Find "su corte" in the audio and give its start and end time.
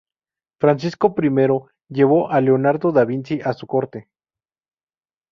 3.53-4.09